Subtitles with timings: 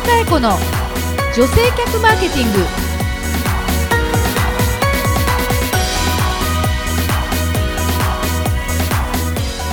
[0.00, 0.48] 野佳恵子の
[1.36, 2.58] 女性客マーケティング。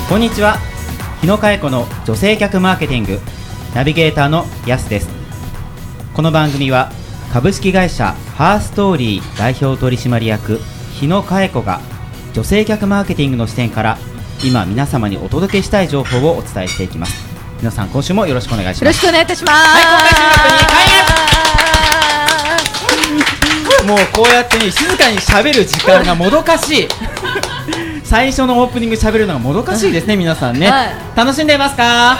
[0.09, 0.57] こんにちは。
[1.21, 3.19] 日野佳恵子の女性客マーケティング。
[3.73, 5.07] ナビゲーターのやすです。
[6.13, 6.91] この番組は
[7.31, 10.59] 株式会社ハーストーリー代表取締役
[10.99, 11.79] 日野佳恵子が
[12.33, 13.97] 女性客マーケティングの視点から
[14.43, 17.26] 今皆様にお届けしたい情報をお伝えしていきます。
[17.59, 18.99] 皆さん今週もよろしくお願いしよろます。
[18.99, 19.51] しくお願いいたしま
[23.81, 26.87] す、もうこうやってね静かに喋る時間がもどかしい。
[28.03, 30.95] 最初のオープニング喋るのがもどかしいですね皆さんね、はい。
[31.15, 32.17] 楽しんでいますか？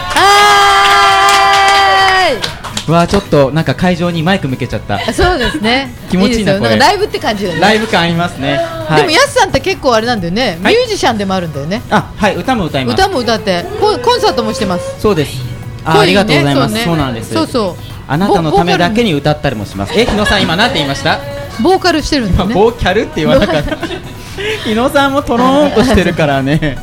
[2.92, 4.98] わちょっとなんか会場にマイク向けちゃった。
[5.12, 5.92] そうですね。
[6.10, 7.60] 気持ちいいなんかライブって感じよね。
[7.60, 10.74] ライブ感ありますね、はい、でもやすさんって結構あれなんだよね、はい。
[10.74, 11.82] ミュージシャンでもあるんだよね。
[11.90, 12.94] あはい歌も歌います。
[12.94, 15.00] 歌も歌ってコンコンサートもしてます。
[15.00, 15.38] そうです。
[15.84, 16.74] あ,、声ありがとうございます。
[16.74, 16.82] ね。
[16.84, 17.32] そうなんです。
[17.32, 17.82] そうそう。
[18.10, 19.92] あなたのためだけにに歌ったりもします。
[19.94, 21.18] え日野さん今なんて言いました？
[21.62, 23.76] ボーカルしてるんだよねボーキャルって言わなかった。
[24.64, 26.78] 日野さんもとろーんとしてるからね。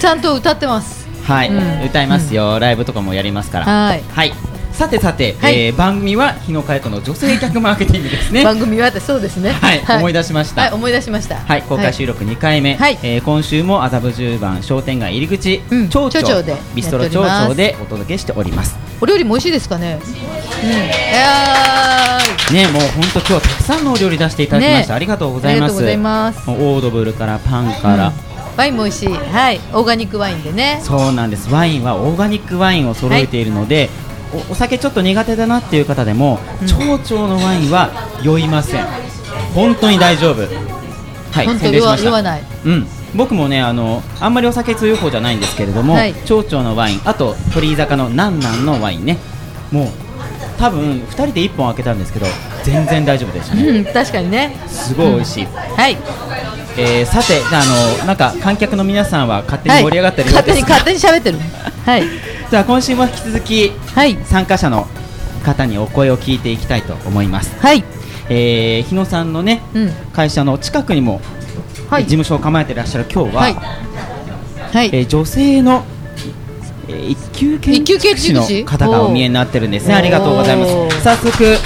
[0.00, 1.06] ちゃんと歌ってます。
[1.26, 1.84] はい、うん。
[1.84, 3.66] 歌いますよ、ライブとかもやりますから。
[3.66, 5.66] はいさてさて、はい。
[5.66, 8.42] えー番組は日野佳代子の女性客マーケティングですね。
[8.44, 9.52] 番組はそうですね。
[9.52, 10.62] はい思い出しました。
[10.62, 11.36] はい思い出しました。
[11.36, 12.98] はい、公開収録2回目、はい。
[13.02, 18.76] えー今週も麻布十番商店街入り口、うん町長でビストロ町長でお届けしております。
[19.00, 20.00] お料理も美味しいですかね？
[20.02, 22.56] うん。
[22.56, 24.96] いやねもう本当今日はたくさんのお料理出していただきました、ね。
[24.96, 25.62] ありがとうごーざいます。
[25.62, 26.50] ありがとうございます。
[26.50, 28.12] もうオードブルからパンから、うん。
[28.56, 29.08] ワインも美味しい。
[29.08, 29.60] はい。
[29.72, 30.80] オーガニックワインでね。
[30.82, 31.48] そうなんです。
[31.52, 33.88] ワインはオーガニックワインを揃えているので、
[34.48, 36.68] おお酒ちょっと苦手だなっていう方でも、うん。
[36.68, 37.90] 町長のワインは
[38.22, 38.86] 酔いません。
[39.54, 40.42] 本当に大丈夫。
[40.42, 42.02] はい本当宣伝しました。
[42.04, 42.42] 言わない。
[42.64, 46.14] うん、僕もねあのあんまりお酒強い方じゃないんですけれども、はい。
[46.24, 49.18] 町長のワインあと鳥居坂のなんなんのワインね。
[49.72, 49.88] もう
[50.58, 52.26] 多分2人で1本開けたんですけど
[52.62, 53.62] 全然大丈夫でしたね。
[53.68, 54.56] うん確かにね。
[54.68, 55.96] すごい美味しい、はい。
[56.76, 57.64] えーさてあ
[58.00, 61.38] のなんか観客の皆さんは勝手に盛り上がってるよう勝手ですが、に勝手に喋ってる。
[61.84, 62.04] はい
[62.54, 64.14] じゃあ今週も引き続きはい。
[64.26, 64.86] 参加者の
[65.44, 67.82] 方にお声を聞いていきたいと思います、はい。
[68.28, 69.90] えー日野さんのねうん。
[70.12, 71.20] 会社の近くにも、
[71.90, 72.04] はい。
[72.04, 73.54] 事務所を構えていらっしゃる今日は、はい。
[73.54, 74.90] はい。
[74.92, 75.82] えー女性の、
[76.86, 79.94] えー一級建築士の方がお見えになってるんですね。
[79.96, 81.02] ありがとうございます。
[81.02, 81.56] 早速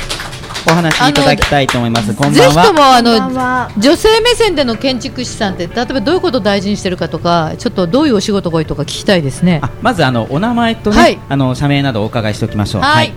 [0.68, 2.14] お話しいただきたいと思います。
[2.14, 3.70] こんばんぜひとはもあこんばんは。
[3.74, 9.60] の女性目線での建築士さんって例えばどういうことを大事にしてるかとかちょっとどういうお仕事が多いとか聞きたいですね。
[9.62, 11.18] あまずあのお名前とね、はい。
[11.28, 12.82] あの社名などお伺いしておきましょう。
[12.82, 13.12] はい。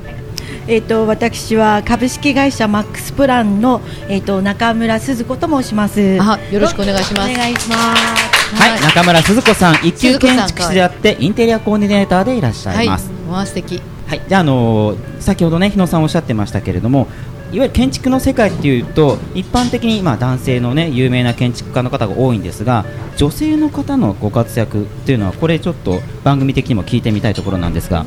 [0.68, 6.18] えっ、と私は株式会社マックスプランのえっ、と中村鈴子と申します。
[6.22, 7.32] あよろしくお願いします。
[7.32, 8.56] お願いします。
[8.56, 8.82] はい、はい。
[8.82, 13.82] 中村鈴子さん一級建築士であってインテリアコーディネーターでいらっしゃはいいます、わあ素敵。
[14.08, 17.08] はい、じゃあ、あのー先ほどね日野さんおっしゃってましたけれども
[17.52, 22.86] いわゆる建築の世界っていうと一般的にま男性のね有名な建築家の方が多いんですが
[23.18, 28.06] 女性の方のご活躍っていうのはこれちょっと番組的にも聞いてみたいところなんですが。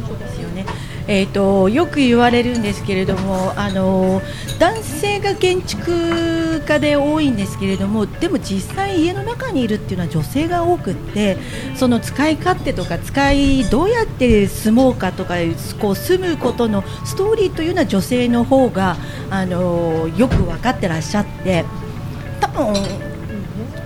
[1.06, 4.22] えっ、とよく言われるんですけれども、あの
[4.59, 11.37] 男性が建築家で多いんですけれども、でも実際家の中にいるっていうのは女性が多くって、
[11.76, 15.34] その使い勝手とか使いどうやって住もうかとか
[15.81, 18.97] こう住むことのストーリーというのは女性の方が
[19.31, 21.64] あのよく分かってらっしゃって、
[22.41, 23.13] 多分。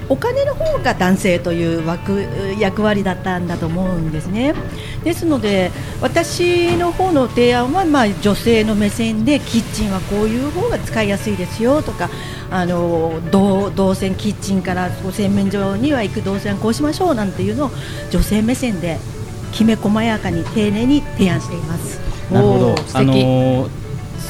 [0.08, 2.24] お金の方が男性という枠
[2.58, 4.54] 役割だったんだと思うんですね。
[5.04, 5.70] ですので
[6.00, 12.08] 私の方の提案はまあ女性の目線でキッチンはこういう方が使いやすいですよとか
[12.50, 17.70] あの動動線キッチンから洗面所には行く動線はこうしましょうなんていうのを
[18.10, 18.98] 女性目線で
[19.52, 22.00] きめ細やかに丁寧に提案しています。
[22.32, 23.77] なるほどあのー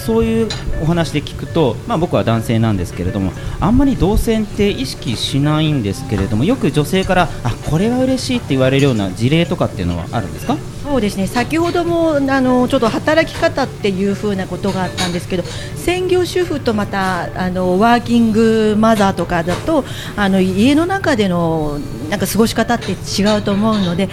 [0.08, 0.48] そういう
[0.82, 3.30] お話で聞くと、まあ、僕は男性なんですけれども
[3.60, 10.56] あんまり動線って意識しないんですけれどもよく女性からあこれは嬉しいって言われるような事例とかっていうのはあるんですか？
[10.82, 11.26] そうですね。
[11.26, 19.84] 先ほどもあのちょっと働き方っていう風なことがあったんですけど専業主婦とまたあのワーキングマザーとかだと
[20.16, 21.78] あの家の中での
[22.08, 24.08] なんか過ごし方って違うと思うので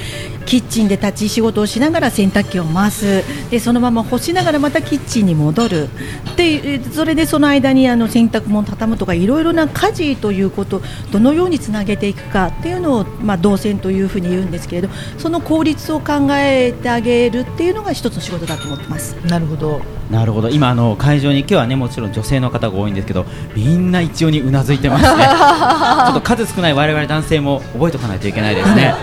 [0.45, 3.23] キッチンで立ち仕事をしながら洗濯機を回す。
[3.49, 5.89] でそのまま干しながらまたキッチンに戻る。
[6.35, 10.81] でそれでその間にあの洗濯物を畳むとかいろいろな家事ということを
[11.11, 19.15] どのようにつなげていくかっていうのを、まあ、動線というふうに言うんですけれどその効率を考えてあげるっていうのが一つの仕事だと思ってます。
[19.25, 19.81] なるほど。
[20.11, 20.49] なるほど。
[20.49, 23.25] 今あの会場に今日はねもちろん女性の方が多いんですけど
[23.55, 25.25] みんな一様にうなずいてますね。
[26.05, 28.93] ちょっと数少ない我々男性も覚えておかないといけないですね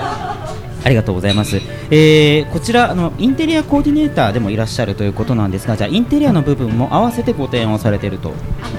[0.84, 1.60] ありがとうございます。
[1.90, 8.32] えー、こちらあのインテリアコーディネーターでもいらっしゃるということなんですが、じゃあインテリアの部分も合わせてご提案をされていると。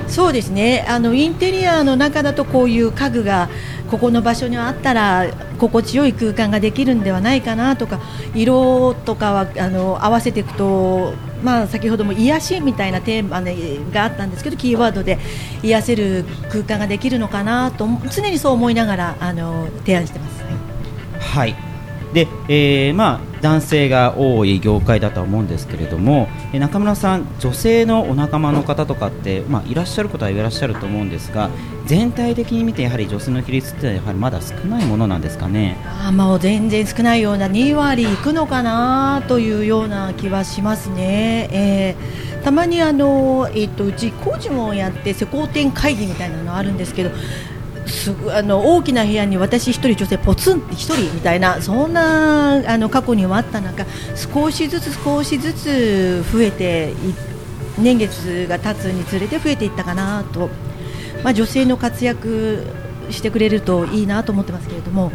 [0.07, 3.49] そうですねあのインテリアの中だとこういう家具が
[3.89, 5.27] ここの場所にあったら
[5.57, 7.99] 心地よい空間ができるんではないかなとか
[8.35, 11.13] 色とかはあの合わせていくと、
[11.43, 13.55] まあ、先ほども癒しみたいなテーマ、ね、
[13.91, 15.19] があったんですけどキーワードで
[15.63, 20.43] 癒せる空間ができるのかなと常にそう思いながらあの提案してます。
[21.19, 21.72] はい。
[22.13, 31.49] で、えーまあ男性が多い業界だと思うんですけれども、え中村さん、女性のお仲間の方とかってまあいらっしゃることはいらっしゃると思うんですが、
[31.85, 35.75] 全体的に見てやはり女性の比率ってやはりまだ少ないものなんですかね？
[36.07, 41.49] あもう全然少ないような2割いくのかなというような気はしますね。
[41.51, 47.11] えーたまにあの、えっとうち工事もやって施工展会議みたいなのあるんですけど
[47.93, 53.85] すあの大きな部屋に私一人女性ポツンって一人みたいなそんなあの過去にもあった中
[54.15, 56.95] 少しずつ少しずつ増えてい
[57.81, 60.49] 年月が経つにつれて増えていったかなと、
[61.23, 62.65] まあ、女性の活躍
[63.09, 65.11] してくれるといいなと思ってますけれども。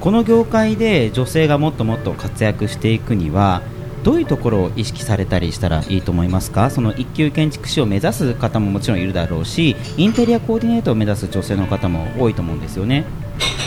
[0.00, 3.62] この業界で女性がもっともっと活躍していくには
[4.04, 6.70] どういうところを意識されたりしたらいいと思いますか？
[6.70, 13.04] その一級建築士を目指す方ももちろんいるだろうしインテリアコーディネートを目指す女性の方も多いと思うんですよね。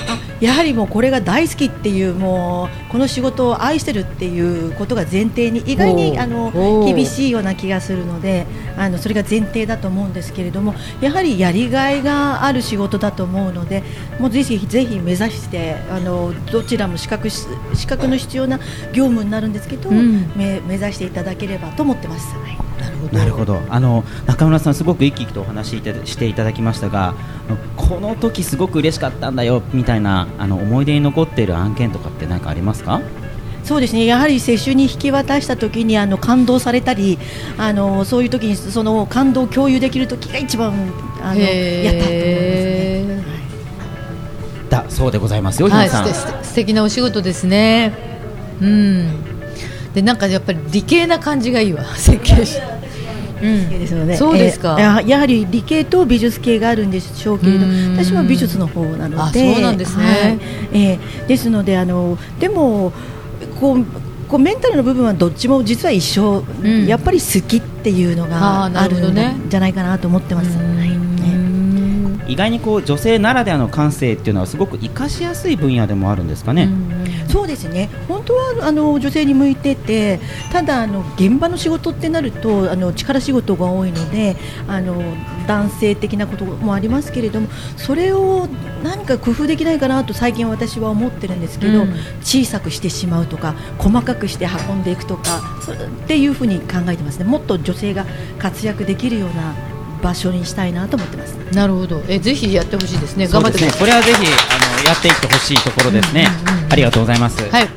[0.08, 6.52] あやはりもうこれが大好きっていうもうこの仕事を愛してるっていうことが前提に意外にあの
[6.86, 8.46] 厳しいような気がするので
[8.78, 13.84] あのそれが前提だと思うんですけれどもやはりやりがいがある仕事だと思うので
[14.20, 18.60] もうぜひぜひ目指してあのどちらも資格し資格の必要な
[18.94, 20.32] 業務になるんですけど、うん。
[20.36, 22.36] め目指していただければと思ってます。
[22.36, 22.58] はい。
[22.82, 23.18] なるほど。
[23.18, 23.62] なるほど。
[23.70, 27.16] あの中村さん、すごく生き生きとお話しいたしていただきましたが
[27.48, 33.02] あのこの時すごく嬉しかったんだよみたいなあの思い出に残っている案件とかって何かありますか？
[33.68, 37.20] そうですねやはり接種に引き渡した時にあの感動されたり
[37.58, 40.72] あのそういう時にその感動を共有できる時が一番
[41.22, 43.24] あのやったと思いますね。
[44.70, 46.08] だそうでございますよ、はい、さん。
[46.08, 47.94] 素敵なお仕事ですね。
[48.62, 49.24] うん。
[49.94, 52.60] でなんかやっぱり理系な感じがいいわ 設計士。
[53.42, 53.70] うん。
[53.70, 60.40] ですのでそうですかえーややはり理系と美術系があるんでしょうけれどうん私は美術の方なのであそうなんですねはい
[60.72, 62.94] えーですのであのでも
[63.60, 63.86] こう
[64.28, 66.86] こうメンタルの部分はどっちも実は一緒、ん。
[66.86, 70.58] やっぱり好きっていうのがあるんじゃないかなと思ってます。
[72.28, 76.70] 意外にこう女性ならではの感性っていうのはすごく活かしやすい分野でもあるんですかね。
[77.30, 77.90] そうですね。
[78.08, 80.20] 本当はあの女性に向いてて
[80.52, 84.36] ただあの現場の仕事ってなるとあの力仕事が多いので
[84.68, 85.02] あの
[85.48, 87.48] 男性的なこともありますけれども
[87.78, 88.48] それを
[88.84, 91.94] 何か工夫できないかなと最近私は思ってるんですけど、うん。
[92.22, 95.42] 小さくしてしまうとか細かくして運んでいくとか
[96.04, 97.26] っていうふうに考えてますね。
[97.26, 98.06] もっと女性が
[98.38, 101.36] 活躍できるような場所にしたいなと思ってます。
[101.54, 102.02] なるほど。
[102.08, 103.28] えぜひやってほしいですね。
[103.28, 103.72] 頑張ってね。
[103.78, 106.28] これはぜひあのやっていってほしいところですね。
[106.48, 107.42] うんうんうんありがとうございます。
[107.42, 107.50] い。
[107.50, 107.68] はい。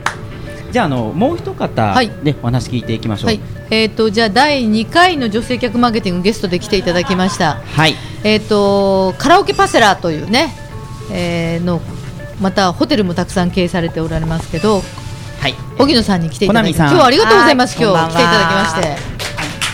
[0.72, 3.26] じゃああのもう一方はいでお話聞いていきましょう。
[3.26, 3.40] はい。
[3.70, 7.54] えっ、とじゃあ第2回の女性客マーケティングゲストで来ていただきました。
[7.54, 7.94] はい。
[8.24, 10.54] えっ、とカラオケパセラというね、
[11.12, 11.80] えーの
[12.40, 14.82] またホテルもたくさん経営されておられますけど、
[15.40, 15.54] はい。
[15.78, 17.76] 荻野さんに来ていただきコナミさん今日はありがとうございます。
[17.76, 19.19] はい今日来ていただきまして。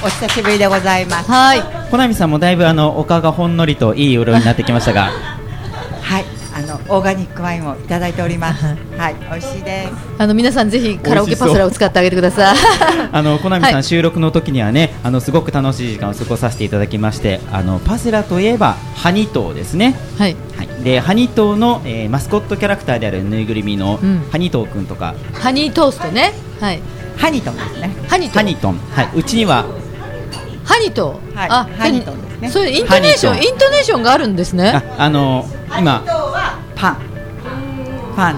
[0.04, 1.30] お久しぶりでございます。
[1.30, 1.90] はい。
[1.90, 5.10] コナミさんもだいぶあのお顔がほんのりといい色になってきましたが、
[6.02, 6.24] はい、
[6.54, 8.64] あのオーガニックワインをいただいております。
[8.98, 9.92] はい、美味しいです。
[10.18, 12.56] あの皆さんぜひカラオケパセラを使ってあげてください。
[13.10, 19.96] あのコナミさん、はい収録の時にはねあのすごく楽しい時間を過ごさせていただきまして、あのパセラといえばハニトウですね。
[20.18, 20.36] はい。
[20.56, 20.68] はい。
[20.84, 26.34] でハニトウの、えーマスコットキャラクターであるぬいぐるみの、うんハニトウくんとかハニートーストね。
[26.60, 26.80] はい。
[27.16, 27.90] ハニトンですね。
[28.08, 29.64] ハニトハニトン、はい、うちには
[30.66, 31.34] ハニトー。
[31.34, 34.82] はいあ、ハニトーですねそういうイントネーションイントネーションがあるんですねあ。
[34.98, 35.46] あの
[35.78, 36.02] 今
[36.74, 36.96] パン。
[38.14, 38.34] パン。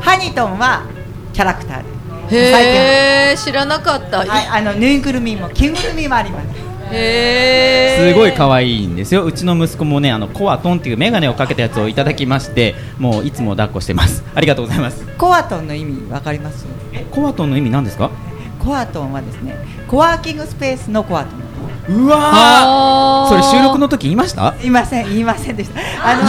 [0.00, 0.86] ハニトンは
[1.32, 1.88] キャラクターで
[2.28, 2.34] す。
[2.34, 4.18] へえ、知らなかった。
[4.18, 6.46] はい、あのぬいぐるみも着ぐるみもあります。
[6.92, 8.12] へえ。
[8.12, 9.24] すごい可愛いんですよ。
[9.24, 14.22] うちの息子もね、あのコアトンっていうメガネをかけたやつをいただきまして、もういつも抱っこしてます。
[14.34, 15.06] ありがとうございます。
[15.18, 16.66] コアトンの意味わかります？
[17.10, 18.10] コアトンの意味何ですか？
[18.58, 19.56] コアトンはですね、
[19.88, 21.42] コワーキングスペースのコアトン。
[21.88, 24.54] うわそれ収録の時言いました？
[24.58, 25.80] 言いません、言いませんでした。
[26.04, 26.22] あの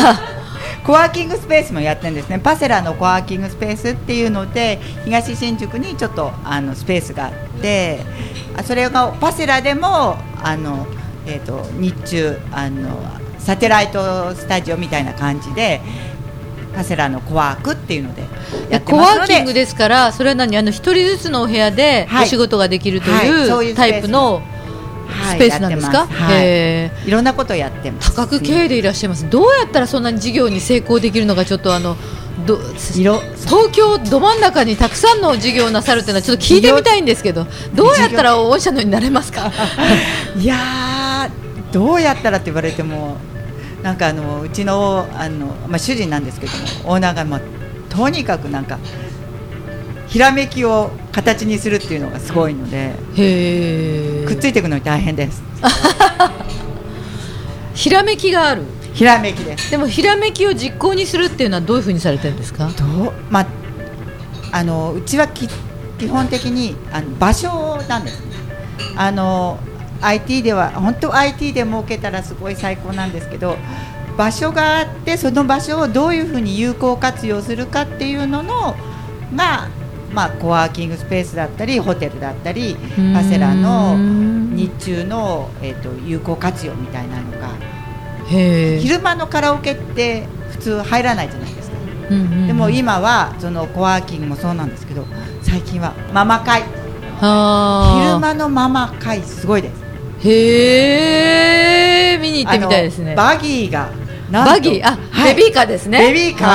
[0.84, 2.40] コワーキングスペースもやってるんですね。
[2.40, 7.32] パセラのコワーキングスペースっていうので、東新宿にちょっとあのスペースがあっ
[7.62, 8.02] て、
[8.58, 10.88] あそれがパセラでもあの
[11.26, 12.90] えっ、と日中あの
[13.40, 15.82] サテライトスタジオみたいな感じで。
[16.76, 18.24] パセラのコワークっていうので
[18.68, 20.58] やってコますのでワーキングですからそれは何？
[20.58, 24.42] あの一人ずつのお部屋ではいお仕事ができるとはいそういううスペースいタイプの
[25.14, 26.24] スペースなんですか、はいやってます。
[26.24, 26.46] はい。
[26.46, 28.16] へーいろんなことをやってます。
[28.16, 29.30] 多角経営でいらっしゃいます。
[29.30, 31.96] どうやったらそんなに事業に成功できるのかちょっとあの
[32.46, 32.60] ど
[32.96, 33.20] 色。
[33.46, 39.52] 東京ど真ん中にたくさんの事業をなさるっていうのはちょっと聞いてみたいんですけどどうやったら御社のになれますか？
[40.38, 43.18] いやーどうやったらって言われても
[43.84, 46.54] なんかあのうちのあの、まあ、主人なんですけど
[46.86, 47.42] もオーナーが、まあ、
[47.90, 48.80] とにかくなんか
[50.14, 52.94] ひらめきを形にするっていうのがすごいので
[54.28, 55.42] くっついていくのに大変です。
[57.74, 58.62] ひらめきがある。
[58.94, 59.72] ひらめきです。
[59.72, 62.70] でもひらめきを実行にするっていうのはどういうふうにされてるんですか？
[62.78, 63.48] どうまあ
[64.52, 65.50] あのうちはき
[65.98, 68.28] 基本的にあの場所なんですね。
[68.96, 69.58] あの
[70.04, 73.58] IT では本当 IT で儲けたらすごい最高なんですけど
[74.16, 78.76] 場所があってその場所をどういうふうに有効活用するかっていうのの
[79.36, 79.70] が、
[80.14, 83.14] まあ、コワーキングスペースだったりホテルだったりん。
[83.14, 87.50] パセラの日中の、えー、と有効活用みたいなのが
[88.28, 91.78] 昼間のカラオケって普通入らないじゃないですか。
[92.12, 92.48] うんうんうん。
[92.48, 95.06] でも今はそのコワーキングもそうなんですけど
[95.42, 96.62] 最近はママ会。
[97.20, 99.84] 昼間のママ会すごいです。
[100.28, 103.16] へえ見に行ってみたいですね。
[103.16, 103.90] バギーが
[104.32, 104.86] バギー？
[104.86, 105.36] あ、はい。
[105.36, 106.00] ベビーカーですね。
[106.00, 106.48] ベビーカー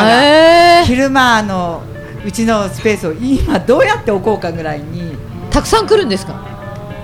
[0.80, 1.82] が昼間あの
[2.28, 5.16] うちのスペースを今どうやって置こうかぐらいに
[5.50, 6.34] たくさん来るんですか？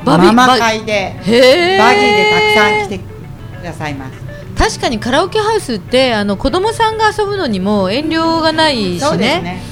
[0.04, 1.36] バビママバ会でバギー？
[1.38, 4.18] でたくさん来てくださいます。
[4.54, 9.16] 確かにカラオケハウスってあの子供さんが遊ぶのにも遠慮がないしね。
[9.16, 9.62] ね。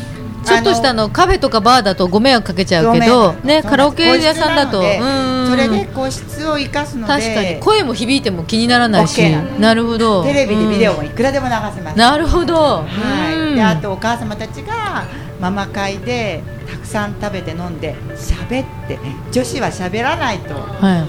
[0.43, 4.81] ちょっとしたあのカフェとかバーだとご迷惑かけちゃうけどねカラオケ屋さんだと。
[4.81, 7.61] それで個室を生かすので確かに。
[7.61, 10.25] 声も響いても気にならないし OK なるほど。
[10.25, 10.97] テレビでビデオうん。
[10.97, 11.99] もいくらでも流せます。
[11.99, 12.55] なるほど。
[12.55, 13.55] はい、うん。
[13.55, 15.05] であとお母様たちが
[15.43, 18.97] ママ会でたくさん食べて飲んで喋って
[19.33, 20.55] 女子は喋らないと。
[20.55, 21.05] は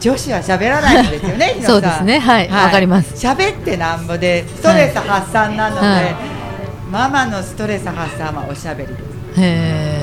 [0.00, 2.18] 女子は喋らないんですよね そうですね。
[2.18, 2.48] はい。
[2.48, 3.14] わかります。
[3.14, 6.16] 喋ってなんぼでストレス発散なので、はい。
[6.90, 8.96] ママのストレス発散はおしゃべりで
[9.34, 9.40] す。
[9.40, 9.97] いへ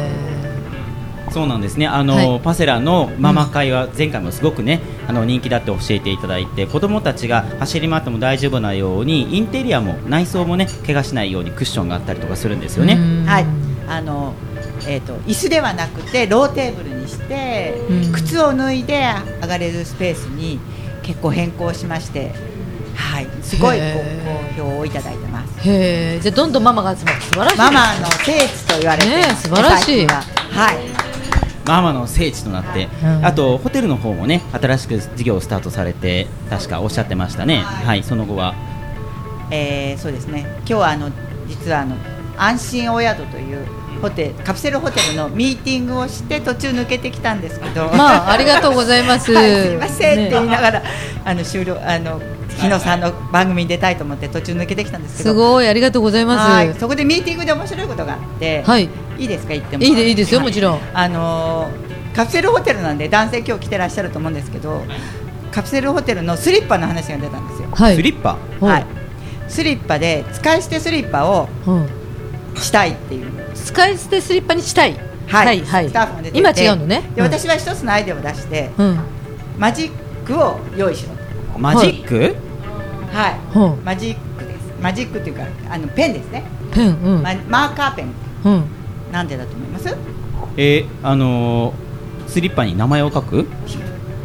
[1.36, 1.86] そうなんですね。
[1.86, 2.40] あの、はい。
[2.40, 12.94] パセラのママ会は前回もすごくね、あの人気だって教えていただいて子どもたちが走り回っても大丈夫なようにインテリアも内装もね怪我しないようにクッションがあったりとかするんですえよね。
[12.94, 13.26] うん。
[13.26, 13.46] はい。
[13.90, 14.34] あの
[14.88, 18.12] えー、と椅子ではなくてローテーブルにして、うん。
[18.14, 19.04] 靴を脱いで
[19.42, 20.62] 上がれるスペースに
[21.04, 22.32] 結構変更しまして、
[22.96, 23.78] はい、すごい
[24.58, 25.68] 好評をいただいてます。
[25.68, 27.58] へえじゃあどんどんママが集まる素晴らしい。
[27.58, 30.08] ママの聖地と言われています、ねえ素晴らしい。
[30.56, 30.78] はい、
[31.66, 33.26] ママの聖地となって、うん。
[33.26, 37.58] あとホテルの方もね新しく事業をスタートされて確かおっしゃってましたね。
[37.58, 38.56] はい、その後は。
[39.52, 40.46] えーそうですね。
[40.60, 41.12] 今日はあの
[41.48, 41.96] 実はあの
[42.38, 43.66] 安心お宿という
[44.02, 49.32] ホテルカプセルホテルのミーティングをして途中抜けてきたんですけど、まあありがとうございます。
[49.34, 50.84] はい、すいませんって言いねながら、
[51.24, 52.22] あの終了あの
[52.58, 55.30] 日野さんの番組に出たいと思って途中抜けてきたんですけど。
[55.32, 56.52] すごいありがとうございます。
[56.52, 59.84] はいそこでミーティングで面白いことがあって、はいいいですか言っても。
[59.84, 60.80] いいでいいですよはもちろん。
[60.94, 64.86] あのーカプセルホテルなんで男性今日来てらっしゃると思うんですけど
[65.52, 67.96] カプセルホテルのスリッパの話が出たんですよ、はい。
[67.98, 68.38] スリッパ？
[68.62, 68.86] はい、
[69.50, 71.90] スリッパで使い捨てスリッパをうん。
[72.56, 73.32] したいっていう。
[73.54, 74.98] 使い捨てスリッパにしたい。
[75.28, 77.04] はい、はいスタッフが出てて今違うのね。
[77.16, 79.00] で私は一つのアイデアを出して、うん。
[79.60, 79.92] マジッ
[80.26, 81.10] クを用意しろ
[81.54, 81.60] と。
[81.60, 82.34] マジック、
[83.12, 83.54] はい。
[83.54, 84.74] ほうマジックです。
[84.82, 87.22] マジックっていうかあのペンですね、ペンうん。
[87.22, 88.14] まマーカーペン。
[88.46, 88.66] うん
[89.12, 89.96] なんでだと思います？
[90.58, 91.74] えーあのー
[92.28, 93.46] スリッパに名前を書く？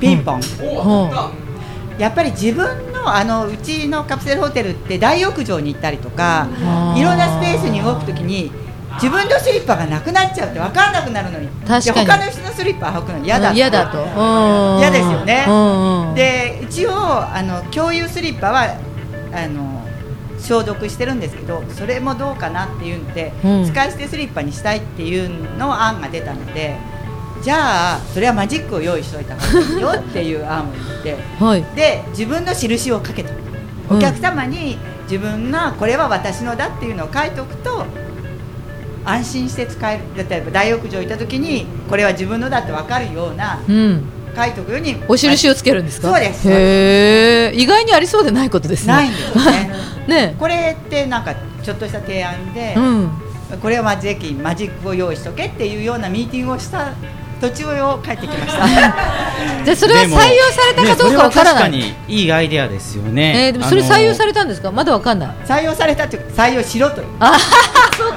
[0.01, 1.11] ピンポン、ほ
[1.99, 6.49] やっぱり自分のあのうちのカプセルホテルって大浴場に行ったりとか
[6.97, 8.51] いろんなスペースに動くときに
[8.95, 11.49] 自分のスリッパがなくなっちゃうって分かんなくなるのに。
[11.67, 11.85] 確かに。
[11.85, 13.99] で他の人のスリッパ履くの嫌だ嫌だと。
[14.03, 14.79] うん。
[14.79, 15.45] 嫌ですよね。
[15.47, 16.09] うん。
[16.09, 16.15] うん。
[16.15, 18.77] で一応あの共有スリッパは
[19.33, 19.87] あの
[20.40, 23.66] 消毒してるんですけどそれもどうかなっていうんで、うん。
[23.66, 26.76] 使い捨てスリッパにしたいっていうの案が出たので
[27.42, 31.64] じゃあそれはマジックを用意しといた方がいいよっていう案を言ってはい。
[31.75, 33.32] で自分の印をかけと
[33.90, 33.99] うん。
[33.99, 37.85] お客様に自分がこれは私のだっていうのを書いておくと
[39.04, 40.28] 安心して使える。
[40.28, 44.97] 例えば大浴場行った時にこれは自分のだって分かるようなうん書いておくように。
[45.09, 46.09] お印をつけるんですか？
[46.11, 46.49] そうです。
[46.51, 48.93] へえ意外にありそうでないことですね。
[48.93, 49.71] ないんですよね。
[50.07, 50.35] ね。
[50.39, 53.11] これってなんかちょっとした提案で、うん。
[53.61, 56.93] これはまあぜひマジックを用意しとけっていうようなミーティングをした
[57.41, 58.67] 途中を帰ってきました。
[59.65, 60.17] じゃあそれは採用
[60.53, 63.47] されたかどうかわからない、ね、それは確かにいいアイデアですよね。
[63.47, 64.71] えー、でもそれ採用されたんですか？
[64.71, 65.29] まだわかんない。
[65.47, 67.07] 採用されたっていうか採用しろという。
[67.19, 67.37] あ
[67.97, 68.17] そうか。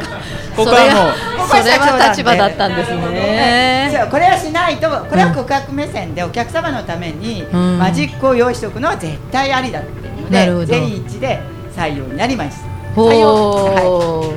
[0.56, 3.92] ここはもうそれは立場だったんですね。
[3.94, 7.80] そうこれはしないとこれは顧客目線でお客様のためにうん。
[7.80, 11.42] マジックを用意しておくのは絶対ありだっていうので全員一致で
[11.76, 12.68] 採用になりました。
[12.96, 14.34] ほ採用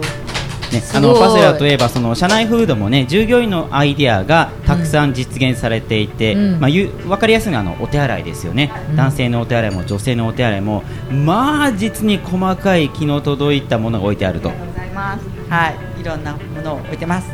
[0.72, 6.60] ね、あのパセラといえばその社内フードもね従業員のアイデアがたくさん実現されていて、うん。
[6.60, 8.96] まあゆ分かりやすいのはあのお手洗いですよね、うん。
[8.96, 10.82] 男性のお手洗いも女性のお手洗いも
[11.12, 14.50] まあ実に細かい気の届いたものが置いてあると。
[14.50, 15.24] ありがとうございます。
[15.48, 17.28] はいいろんなものを置いてます。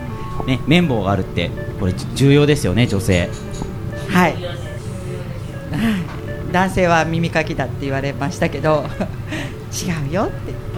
[0.46, 3.30] ね綿棒があるってこれ重要ですよね女性。
[4.08, 4.36] はい。
[6.52, 8.84] 男性は耳かきだって言われましたけど
[9.72, 10.72] 違うよって。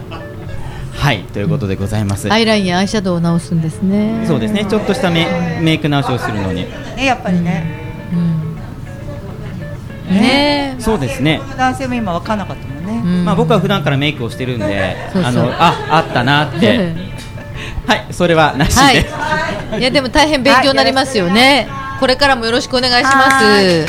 [1.04, 4.24] はいということでございます、アイラインやアイシャドウを直すんですね。
[4.26, 5.26] そうですねちょっとしたメ
[5.60, 6.66] メイク直しをするのに。
[6.96, 7.66] ねやっぱりね、
[10.08, 10.16] うん。
[10.16, 10.76] ね。
[10.78, 11.42] そうですね。
[11.58, 13.24] 男性も今分からなかったもんね、うん。
[13.26, 15.30] まあ、僕は普段からメイクをしてるんで、そうそう。
[15.30, 16.94] あのああったなって、
[17.86, 18.96] はい、それはなしはい。
[18.96, 19.14] です。
[19.78, 21.68] いやでも大変勉強になりますよね。
[22.00, 23.44] これからもよろしくお願いします。
[23.44, 23.86] は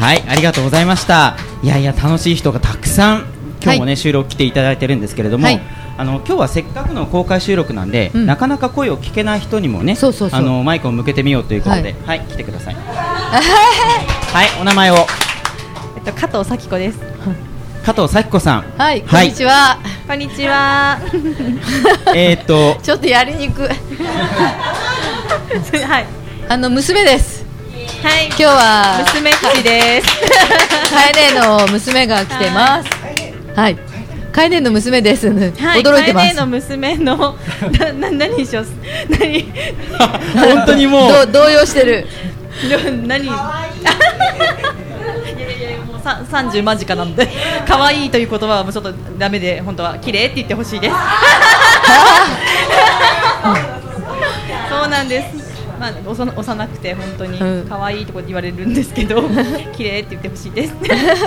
[0.00, 1.36] はい、ありがとうございました。
[1.62, 3.26] いやいや、楽しい人がたくさん、
[3.62, 5.44] 今日もね、はい収録来ていただいてるんですけれども。
[5.44, 5.60] はい。
[5.98, 8.26] あの今日はせっかくの公開収録なんで、うん。
[8.26, 10.40] なかなか声を聞けない人にもねそうそうそう。
[10.40, 12.74] あのマイクを向けてみようということで、ははい、来てください。
[12.80, 15.06] はい、お名前を。
[15.96, 17.09] えっと、加藤咲子です。
[17.90, 18.62] 加藤咲子さん。
[18.78, 20.96] はいこんにちは、こんにちは。
[22.14, 23.66] えーっとちょっとやりにくい
[25.82, 26.06] はい。
[26.48, 27.44] あの娘です
[28.04, 28.28] はい。
[28.28, 30.06] 今日は娘っちです。
[30.94, 32.90] カエネの娘が来てます
[33.56, 33.76] はい
[34.30, 35.34] カエネの娘です、はい。
[35.82, 37.34] 驚いてますの娘の、
[37.76, 38.66] な、な、何しよう。
[39.18, 39.52] 何？
[40.36, 42.06] 本当にもうど動揺してる
[43.08, 43.28] 何？
[46.00, 47.28] 三十間近なんで。
[47.66, 50.94] 可愛いという言葉はもうちょっとダメで、本当は綺麗って言ってほしいです。
[54.68, 55.50] そうなんです。
[55.78, 59.22] まあ、幼幼くて本当にうん可愛いとこ言われるんですけど、
[59.74, 60.74] 綺麗って言ってほしいです。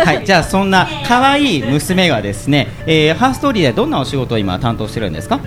[0.05, 5.39] はい、じゃあそんな可愛い娘がですね、えー、ハーストーリーでどんなお仕事を今担当してるんですか？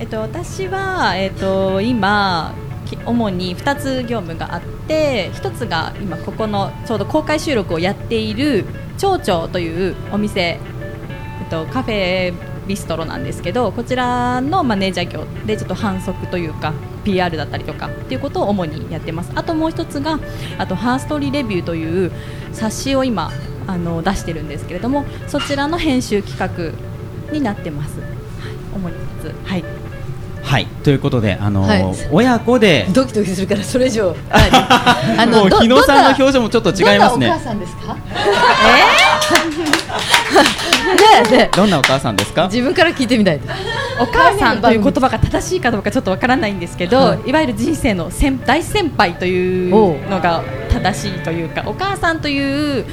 [0.00, 2.61] えっと、私は、えっと、今き
[3.04, 8.64] 主に2つ業務があって1つが今ここのちょうど公開収録をやっている
[8.98, 10.60] 蝶々というお店、え
[11.46, 12.34] っと、カフェ
[12.66, 16.72] ビストロなんですけどこちらのマネージャー業でちょっと反則というか
[17.04, 19.32] PR だったりとかっていうことを主にやってます。
[19.34, 20.20] あともう一つが
[20.58, 22.12] あとハーストーリーレビューという
[22.52, 23.32] 冊子を今
[23.66, 28.10] あの出してるんですけれどもそちらの編集企画になってます、はい、
[28.74, 29.48] 主に2つ。
[29.48, 29.81] はい。
[30.52, 32.08] はい、ということで、あのーはい。
[32.12, 32.86] 親子で。
[32.92, 34.08] ドキドキするからそれ以上。
[34.12, 34.18] はい。
[35.18, 37.26] あもうど日野さんのど表情もちょっと違いますね。
[37.26, 37.96] どんなお母さんですか？
[40.90, 41.30] え？
[41.30, 41.36] ねえ？
[41.38, 42.44] ね どんなお母さんですえか？
[42.48, 43.54] 自分から聞いてみたいです。
[43.98, 47.30] お母さんという言葉が正しいかどうかちょっとわからないんですけど、はい。
[47.30, 49.70] い、わゆる人生の先大先輩という
[50.10, 52.84] のが正しいというかお母さんという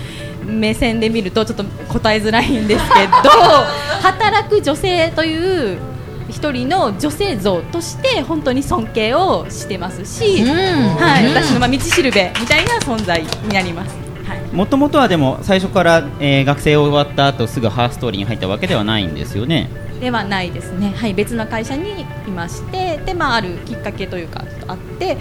[0.46, 3.30] 目線で見るとちょっと答えづらいんですけど
[4.02, 5.78] 働く女性という
[6.30, 13.96] 一人の女性像として本当に尊敬をしてますし、うんはい、うん私のまあ道しるべみたいな存在になります。
[14.26, 19.70] はいもともとはでも最初から、えー学生終わった後すぐハーストーリーに入ったわけではないんですよね。
[20.00, 25.18] ではないですね、はい、別の会社にいましてで、まあ、あるきっかけというかちょっとあって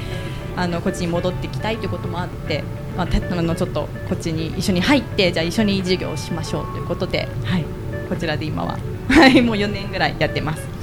[0.56, 2.62] あのこっちに戻ってきたいということもあって、
[2.96, 7.64] まあ、たあのちょっとこっちに一緒に入ってじゃあ一緒に授業をしましょうということで、はい、
[8.08, 10.77] こちらで今は、はい、もう4年ぐらいやってます。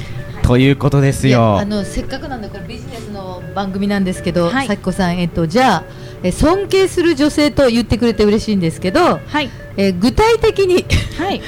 [0.45, 1.65] ということですいやよあ。
[1.65, 4.67] のせっかくなんでこれビジネスの番組なんですけど、はい。
[4.67, 5.83] 咲子さん、えっと、じゃあ
[6.21, 10.85] え尊敬する女性と言ってくれて嬉しいんですけど、はい、え具体的に
[11.17, 11.41] はい。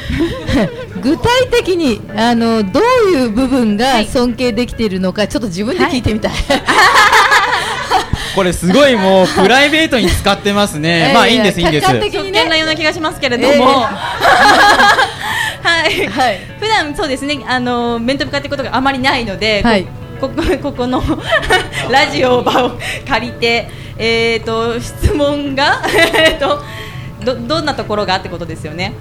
[1.02, 4.08] 具体的に あのどういう部分がはい。
[4.08, 6.32] 尊敬できているのか、ちょっと自分で聞いてみたい、
[8.36, 10.90] これすごいもうプライベートに使ってますね。
[11.10, 11.86] ええまあいいんですいいんです。
[11.86, 13.62] 客観的極限なような気がしますけれども、ええ
[15.62, 16.40] はい、はい。
[16.60, 19.88] 普段そうですねあの面と向かってことがあまりないので、はい。
[20.20, 21.02] こ こここの
[21.92, 22.72] ラジオ場を
[23.08, 26.62] 借りてえっ、と質問が えっと
[27.24, 28.94] どどんなところがってことですよね。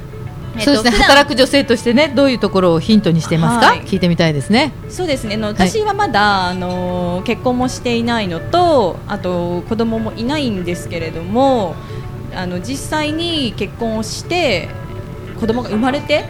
[0.59, 1.05] えっとそうですね。
[1.05, 3.83] 働く女性としてねどういうところをヒントにしてますか、はい。
[3.83, 4.73] 聞いてみたいですね。
[4.89, 5.35] そうですね。
[5.35, 11.75] あの私はまだ、あの結婚もしていないのとあと子供もいないんですけれども
[12.35, 14.69] あの実際に結婚をして
[15.41, 16.25] 子供が生まれて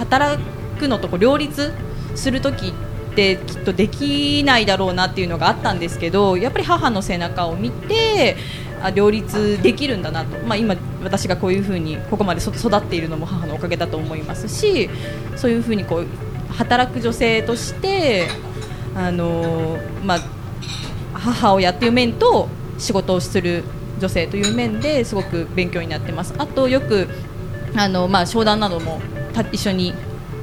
[0.00, 0.42] 働
[0.78, 1.72] くのとこう両立
[2.14, 8.36] する時ってきっとできないだろうなっていうのがあったんですけどやっぱり母の背中を見て
[8.82, 14.88] あ両立できるんだなと、まあ、今、私がこういうふうにここまで育っているのも母のおかげだと思いますし
[15.36, 16.06] そういうふうにこう
[16.52, 18.28] 働く女性として
[18.94, 20.18] あのまあ、
[21.12, 23.62] 母親っていう面と仕事をする
[24.00, 26.34] 女性という面ですごく勉強になってます。
[26.38, 27.06] あとよく
[27.76, 29.00] あの、まあ、商談なども
[29.52, 29.94] 一緒に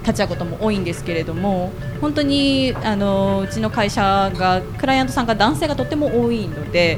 [0.08, 6.98] 立ち会うことも多いんですけれども本当にあのうちの会社がクライアントさんが男性がとても多いので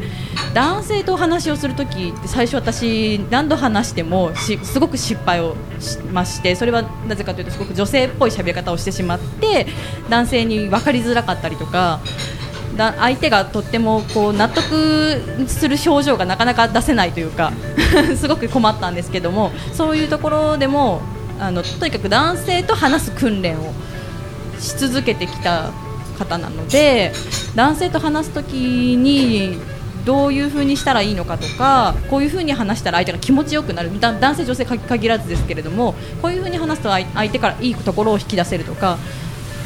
[0.54, 9.66] 男性とお話をするときって最初私何度話してもすごく失敗をしましてそれはなぜかというとすごく女性っぽい喋り方をしてしまって
[10.10, 12.00] 男性に分かりづらかったりとか
[12.78, 17.52] だ相手がとってもこう納得する表情がなかなか出せないというか
[18.16, 21.02] すごく困ったんですけどもそういうところでも
[21.40, 23.74] あのとにかく男性と話す訓練を
[24.60, 25.72] し続けてきた
[26.18, 27.14] 方なので
[27.56, 29.58] 男性と話すときに
[30.06, 38.98] どういうふうにしたらいいのかとかこういうふうに話したら相手が気持ちよくなる男性、女性限らずですけれどもこういうふうに話すと相相手からいいところを引き出せるとか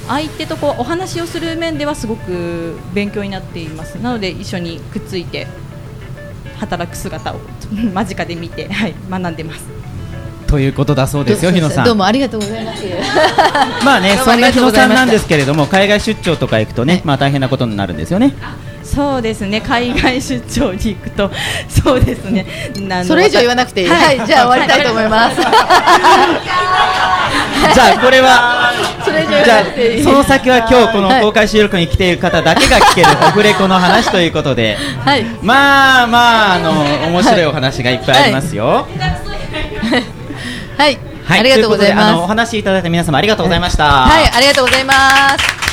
[0.08, 5.48] 相手とこうお話をする面ではすごく勉強になっていますなので一緒にくっついて
[6.58, 7.40] 働く姿を
[7.94, 9.83] 間近で見て、はい、学んでます。
[10.54, 11.86] ということだそうですよ、日野さん。
[11.86, 12.84] どうもありがとうございます。
[13.84, 18.36] まあね、そんな日野さんなんですけれども、海外出張とか行くとね、まあ大変なことになるんですよね。
[18.84, 21.32] そうですね海外出張に行くと
[21.68, 22.46] そうですね
[23.08, 23.88] それ以上言わなくていい。
[23.90, 25.38] はい、じゃあ終わりたいと思います。
[25.38, 28.72] じゃあこれは、
[29.04, 30.02] それ以上言じゃわなくていい。
[30.02, 35.26] あその先は今日このはい公開収録に来ている方だけが聞けるオフレコの話ということで、はい。
[35.42, 36.74] まあまああの
[37.10, 38.68] 面白いお話がいっぱいありますよ。
[38.68, 38.92] はい。
[40.78, 40.98] はい、
[41.30, 42.28] ありがとうございます。
[42.28, 43.86] 話いただいた皆様ありがとうございました。
[43.86, 44.94] はい、ありがとうございま
[45.38, 45.64] す。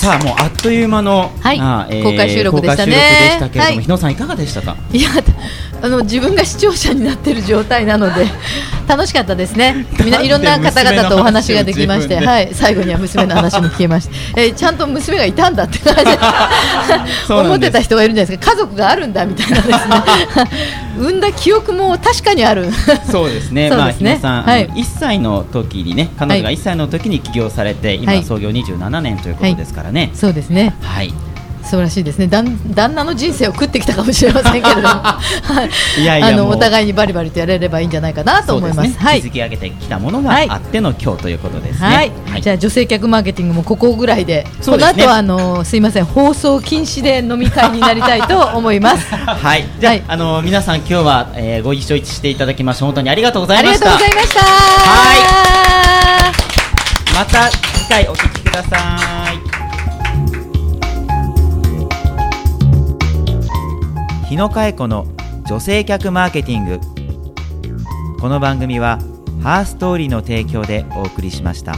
[0.00, 4.76] さあもうあっという間の、はいあ公開収録でしたね公開収録でしたけれども、はい日野さんいかがでしたか？
[4.92, 5.10] いや、
[5.82, 8.26] あの自分が視聴者になってる状態なので
[8.86, 9.84] 楽しかったですね。
[9.98, 14.40] みんないろんな方々とお話ができまして、 はい、最後には娘の話も聞けました。
[14.40, 15.80] えーちゃんと娘がいたんだって
[17.28, 18.52] 思ってた人がいるんじゃないですか。
[18.52, 19.76] 家族があるんだみたいなですね。
[20.98, 22.68] 産んだ記憶も確かにある。
[23.10, 23.70] そうですね。
[23.70, 30.10] まあさん、はいあの1歳の時にね、彼女がはい1歳の時に起業されて、今はい創業27年ということですからね。
[30.14, 30.74] そうですね。
[30.82, 31.12] はい。
[31.64, 32.26] 素晴らしいですね。
[32.26, 35.16] 旦旦那の人生を食ってきたかもしれませんけれども、 は
[35.96, 38.88] いいやいやもうあのお互いにバリバリとやれればいいんじゃないかなと思います。
[38.90, 38.96] ね。
[38.98, 39.22] はい。
[39.22, 41.86] 築き上げてきたものがはいあっての今日ということですね。
[41.86, 49.06] はい、じゃあ女性客マーケティングもここぐらいで、ねこの後はあのすいません放送禁止で飲み会になりたいと思います。
[49.14, 49.64] はい。
[49.78, 53.90] じゃあ、はいあの皆さん今日は、えーご一緒していただきまして本当にありがとうござありがいました。
[53.90, 54.40] とうございました。
[54.40, 56.32] は
[57.14, 59.21] また次回お聞きください。
[64.32, 65.04] 日野佳恵子の
[65.46, 66.80] 女性客マーケティング
[68.18, 68.98] この番組は
[69.42, 71.74] ハーストーリーの提供でお送りしました。